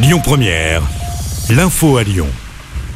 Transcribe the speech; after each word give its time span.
Lyon 0.00 0.20
Première, 0.22 0.80
l'info 1.50 1.96
à 1.96 2.04
Lyon. 2.04 2.28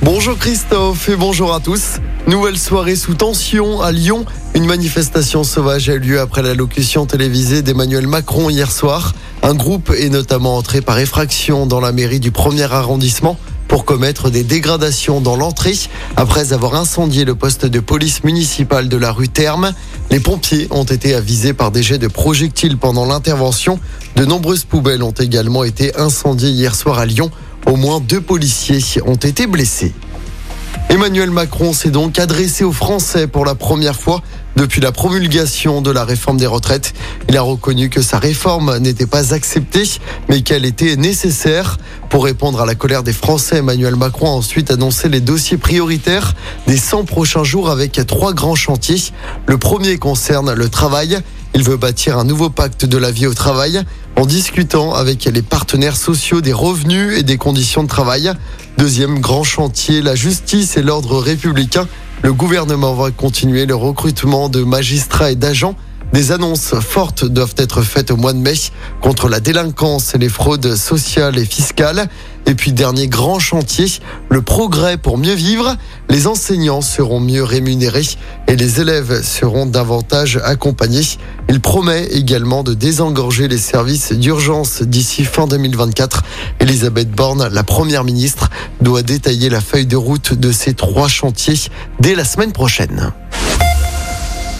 Bonjour 0.02 0.38
Christophe 0.38 1.08
et 1.08 1.16
bonjour 1.16 1.52
à 1.52 1.58
tous. 1.58 1.96
Nouvelle 2.28 2.56
soirée 2.56 2.94
sous 2.94 3.14
tension 3.14 3.80
à 3.80 3.90
Lyon. 3.90 4.24
Une 4.54 4.66
manifestation 4.66 5.42
sauvage 5.42 5.88
a 5.88 5.94
eu 5.94 5.98
lieu 5.98 6.20
après 6.20 6.42
l'allocution 6.42 7.04
télévisée 7.04 7.62
d'Emmanuel 7.62 8.06
Macron 8.06 8.50
hier 8.50 8.70
soir. 8.70 9.14
Un 9.42 9.54
groupe 9.54 9.90
est 9.90 10.10
notamment 10.10 10.56
entré 10.56 10.80
par 10.80 11.00
effraction 11.00 11.66
dans 11.66 11.80
la 11.80 11.90
mairie 11.90 12.20
du 12.20 12.30
premier 12.30 12.72
arrondissement 12.72 13.36
pour 13.72 13.86
commettre 13.86 14.28
des 14.28 14.44
dégradations 14.44 15.22
dans 15.22 15.34
l'entrée 15.34 15.72
après 16.16 16.52
avoir 16.52 16.74
incendié 16.74 17.24
le 17.24 17.34
poste 17.34 17.64
de 17.64 17.80
police 17.80 18.22
municipale 18.22 18.86
de 18.90 18.98
la 18.98 19.12
rue 19.12 19.30
Terme. 19.30 19.72
Les 20.10 20.20
pompiers 20.20 20.66
ont 20.68 20.84
été 20.84 21.14
avisés 21.14 21.54
par 21.54 21.70
des 21.70 21.82
jets 21.82 21.96
de 21.96 22.06
projectiles 22.06 22.76
pendant 22.76 23.06
l'intervention. 23.06 23.80
De 24.14 24.26
nombreuses 24.26 24.64
poubelles 24.64 25.02
ont 25.02 25.12
également 25.12 25.64
été 25.64 25.98
incendiées 25.98 26.50
hier 26.50 26.74
soir 26.74 26.98
à 26.98 27.06
Lyon. 27.06 27.30
Au 27.64 27.76
moins 27.76 27.98
deux 27.98 28.20
policiers 28.20 28.82
ont 29.06 29.14
été 29.14 29.46
blessés. 29.46 29.94
Emmanuel 30.92 31.30
Macron 31.30 31.72
s'est 31.72 31.88
donc 31.88 32.18
adressé 32.18 32.64
aux 32.64 32.72
Français 32.72 33.26
pour 33.26 33.46
la 33.46 33.54
première 33.54 33.96
fois 33.96 34.20
depuis 34.56 34.82
la 34.82 34.92
promulgation 34.92 35.80
de 35.80 35.90
la 35.90 36.04
réforme 36.04 36.36
des 36.36 36.46
retraites. 36.46 36.92
Il 37.30 37.36
a 37.38 37.40
reconnu 37.40 37.88
que 37.88 38.02
sa 38.02 38.18
réforme 38.18 38.76
n'était 38.76 39.06
pas 39.06 39.32
acceptée, 39.32 39.84
mais 40.28 40.42
qu'elle 40.42 40.66
était 40.66 40.96
nécessaire. 40.96 41.78
Pour 42.10 42.24
répondre 42.24 42.60
à 42.60 42.66
la 42.66 42.74
colère 42.74 43.02
des 43.02 43.14
Français, 43.14 43.56
Emmanuel 43.56 43.96
Macron 43.96 44.26
a 44.26 44.32
ensuite 44.32 44.70
annoncé 44.70 45.08
les 45.08 45.20
dossiers 45.20 45.56
prioritaires 45.56 46.34
des 46.66 46.76
100 46.76 47.04
prochains 47.04 47.42
jours 47.42 47.70
avec 47.70 47.98
trois 48.06 48.34
grands 48.34 48.54
chantiers. 48.54 49.00
Le 49.46 49.56
premier 49.56 49.96
concerne 49.96 50.52
le 50.52 50.68
travail. 50.68 51.22
Il 51.54 51.64
veut 51.64 51.76
bâtir 51.76 52.18
un 52.18 52.24
nouveau 52.24 52.48
pacte 52.48 52.86
de 52.86 52.96
la 52.96 53.10
vie 53.10 53.26
au 53.26 53.34
travail 53.34 53.82
en 54.16 54.24
discutant 54.24 54.94
avec 54.94 55.24
les 55.26 55.42
partenaires 55.42 55.96
sociaux 55.96 56.40
des 56.40 56.52
revenus 56.52 57.18
et 57.18 57.22
des 57.22 57.36
conditions 57.36 57.82
de 57.82 57.88
travail. 57.88 58.32
Deuxième 58.78 59.20
grand 59.20 59.44
chantier, 59.44 60.00
la 60.00 60.14
justice 60.14 60.78
et 60.78 60.82
l'ordre 60.82 61.18
républicain. 61.18 61.86
Le 62.22 62.32
gouvernement 62.32 62.94
va 62.94 63.10
continuer 63.10 63.66
le 63.66 63.74
recrutement 63.74 64.48
de 64.48 64.62
magistrats 64.62 65.30
et 65.30 65.36
d'agents 65.36 65.76
des 66.12 66.30
annonces 66.30 66.74
fortes 66.80 67.24
doivent 67.24 67.54
être 67.56 67.82
faites 67.82 68.10
au 68.10 68.16
mois 68.16 68.32
de 68.32 68.38
mai 68.38 68.54
contre 69.00 69.28
la 69.28 69.40
délinquance 69.40 70.14
et 70.14 70.18
les 70.18 70.28
fraudes 70.28 70.76
sociales 70.76 71.38
et 71.38 71.44
fiscales. 71.44 72.08
Et 72.44 72.54
puis 72.54 72.72
dernier 72.72 73.08
grand 73.08 73.38
chantier, 73.38 73.86
le 74.28 74.42
progrès 74.42 74.98
pour 74.98 75.16
mieux 75.16 75.34
vivre. 75.34 75.76
Les 76.10 76.26
enseignants 76.26 76.80
seront 76.82 77.20
mieux 77.20 77.42
rémunérés 77.42 78.06
et 78.48 78.56
les 78.56 78.80
élèves 78.80 79.22
seront 79.22 79.64
davantage 79.64 80.40
accompagnés. 80.44 81.06
Il 81.48 81.60
promet 81.60 82.04
également 82.06 82.62
de 82.62 82.74
désengorger 82.74 83.48
les 83.48 83.58
services 83.58 84.12
d'urgence 84.12 84.82
d'ici 84.82 85.24
fin 85.24 85.46
2024. 85.46 86.24
Elisabeth 86.60 87.10
Borne, 87.10 87.48
la 87.50 87.62
première 87.62 88.04
ministre, 88.04 88.50
doit 88.80 89.02
détailler 89.02 89.48
la 89.48 89.60
feuille 89.60 89.86
de 89.86 89.96
route 89.96 90.34
de 90.34 90.52
ces 90.52 90.74
trois 90.74 91.08
chantiers 91.08 91.70
dès 92.00 92.14
la 92.14 92.24
semaine 92.24 92.52
prochaine. 92.52 93.12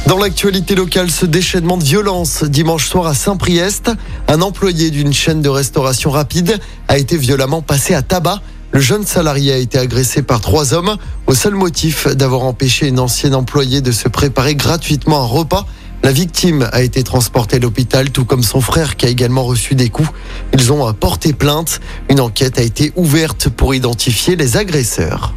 Dans 0.07 0.19
l'actualité 0.19 0.75
locale, 0.75 1.11
ce 1.13 1.27
déchaînement 1.27 1.77
de 1.77 1.85
violence 1.85 2.43
dimanche 2.43 2.89
soir 2.89 3.07
à 3.07 3.15
Saint-Priest, 3.15 3.93
un 4.27 4.43
employé 4.43 4.91
d'une 4.91 5.13
chaîne 5.13 5.43
de 5.43 5.49
restauration 5.49 6.11
rapide 6.11 6.59
a 6.89 6.99
été 6.99 7.17
violemment 7.17 7.63
passé 7.63 7.95
à 7.95 8.03
tabac. 8.03 8.43
Le 8.73 8.81
jeune 8.81 9.07
salarié 9.07 9.53
a 9.53 9.59
été 9.59 9.79
agressé 9.79 10.23
par 10.23 10.41
trois 10.41 10.75
hommes 10.75 10.97
au 11.29 11.35
seul 11.35 11.55
motif 11.55 12.09
d'avoir 12.09 12.43
empêché 12.43 12.89
une 12.89 12.99
ancienne 12.99 13.35
employée 13.35 13.81
de 13.81 13.93
se 13.93 14.09
préparer 14.09 14.57
gratuitement 14.57 15.23
un 15.23 15.27
repas. 15.27 15.67
La 16.03 16.11
victime 16.11 16.69
a 16.73 16.83
été 16.83 17.05
transportée 17.05 17.57
à 17.57 17.61
l'hôpital, 17.61 18.11
tout 18.11 18.25
comme 18.25 18.43
son 18.43 18.61
frère 18.61 18.97
qui 18.97 19.07
a 19.07 19.09
également 19.09 19.45
reçu 19.45 19.77
des 19.77 19.89
coups. 19.89 20.11
Ils 20.53 20.73
ont 20.73 20.93
porté 20.95 21.33
plainte. 21.33 21.81
Une 22.11 22.19
enquête 22.19 22.59
a 22.59 22.63
été 22.63 22.93
ouverte 22.97 23.51
pour 23.51 23.73
identifier 23.73 24.35
les 24.35 24.57
agresseurs. 24.57 25.33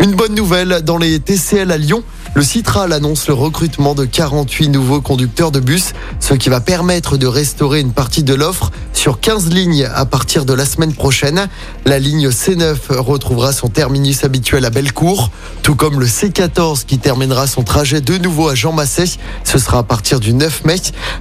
Une 0.00 0.12
bonne 0.14 0.36
nouvelle 0.36 0.82
dans 0.84 0.98
les 0.98 1.18
TCL 1.18 1.72
à 1.72 1.76
Lyon. 1.76 2.04
Le 2.38 2.44
Citral 2.44 2.92
annonce 2.92 3.26
le 3.26 3.34
recrutement 3.34 3.96
de 3.96 4.04
48 4.04 4.68
nouveaux 4.68 5.00
conducteurs 5.00 5.50
de 5.50 5.58
bus, 5.58 5.92
ce 6.20 6.34
qui 6.34 6.50
va 6.50 6.60
permettre 6.60 7.16
de 7.16 7.26
restaurer 7.26 7.80
une 7.80 7.90
partie 7.90 8.22
de 8.22 8.32
l'offre 8.32 8.70
sur 8.92 9.18
15 9.18 9.50
lignes 9.50 9.88
à 9.92 10.04
partir 10.04 10.44
de 10.44 10.52
la 10.52 10.64
semaine 10.64 10.94
prochaine. 10.94 11.48
La 11.84 11.98
ligne 11.98 12.28
C9 12.28 12.76
retrouvera 12.96 13.52
son 13.52 13.68
terminus 13.68 14.22
habituel 14.22 14.64
à 14.66 14.70
Bellecour, 14.70 15.32
tout 15.64 15.74
comme 15.74 15.98
le 15.98 16.06
C14 16.06 16.84
qui 16.84 16.98
terminera 16.98 17.48
son 17.48 17.64
trajet 17.64 18.00
de 18.00 18.16
nouveau 18.18 18.48
à 18.48 18.54
Jean 18.54 18.72
Massé. 18.72 19.06
Ce 19.42 19.58
sera 19.58 19.78
à 19.78 19.82
partir 19.82 20.20
du 20.20 20.32
9 20.32 20.64
mai. 20.64 20.76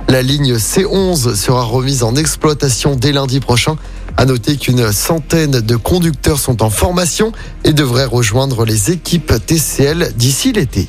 La 0.09 0.22
ligne 0.22 0.58
C11 0.58 1.34
sera 1.34 1.64
remise 1.64 2.03
en 2.03 2.16
exploitation 2.16 2.96
dès 2.96 3.12
lundi 3.12 3.40
prochain. 3.40 3.75
À 4.18 4.25
noter 4.25 4.56
qu'une 4.56 4.91
centaine 4.91 5.62
de 5.62 5.75
conducteurs 5.78 6.38
sont 6.38 6.62
en 6.62 6.70
formation 6.70 7.31
et 7.64 7.74
devraient 7.74 8.06
rejoindre 8.06 8.66
les 8.66 8.91
équipes 8.91 9.34
TCL 9.47 10.14
d'ici 10.16 10.53
l'été. 10.53 10.88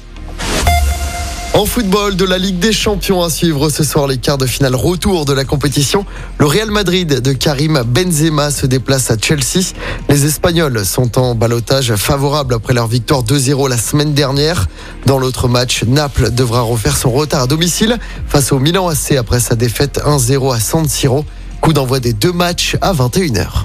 En 1.58 1.66
football 1.66 2.14
de 2.14 2.24
la 2.24 2.38
Ligue 2.38 2.60
des 2.60 2.72
Champions 2.72 3.20
à 3.24 3.30
suivre 3.30 3.68
ce 3.68 3.82
soir 3.82 4.06
les 4.06 4.18
quarts 4.18 4.38
de 4.38 4.46
finale 4.46 4.76
retour 4.76 5.24
de 5.24 5.32
la 5.32 5.44
compétition. 5.44 6.06
Le 6.38 6.46
Real 6.46 6.70
Madrid 6.70 7.20
de 7.20 7.32
Karim 7.32 7.82
Benzema 7.84 8.52
se 8.52 8.64
déplace 8.64 9.10
à 9.10 9.16
Chelsea. 9.20 9.74
Les 10.08 10.24
Espagnols 10.24 10.86
sont 10.86 11.18
en 11.18 11.34
balotage 11.34 11.96
favorable 11.96 12.54
après 12.54 12.74
leur 12.74 12.86
victoire 12.86 13.24
2-0 13.24 13.68
la 13.68 13.76
semaine 13.76 14.14
dernière. 14.14 14.68
Dans 15.04 15.18
l'autre 15.18 15.48
match, 15.48 15.82
Naples 15.82 16.30
devra 16.30 16.60
refaire 16.60 16.96
son 16.96 17.10
retard 17.10 17.42
à 17.42 17.46
domicile 17.48 17.98
face 18.28 18.52
au 18.52 18.60
Milan 18.60 18.86
AC 18.86 19.16
après 19.18 19.40
sa 19.40 19.56
défaite 19.56 20.00
1-0 20.06 20.54
à 20.54 20.60
San 20.60 20.88
Siro. 20.88 21.24
Coup 21.60 21.72
d'envoi 21.72 21.98
des 21.98 22.12
deux 22.12 22.32
matchs 22.32 22.76
à 22.80 22.92
21h. 22.92 23.64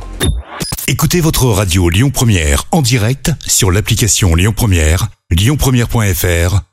Écoutez 0.88 1.22
votre 1.22 1.46
radio 1.46 1.90
Lyon 1.90 2.10
Première 2.10 2.64
en 2.72 2.82
direct 2.82 3.32
sur 3.46 3.70
l'application 3.70 4.34
Lyon 4.34 4.54
Première, 4.58 5.10
lyonpremière.fr 5.30 6.73